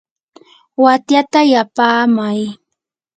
watyata 0.83 1.39
yapaamay. 1.53 2.39